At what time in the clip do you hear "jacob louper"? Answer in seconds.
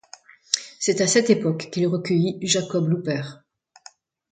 2.41-3.21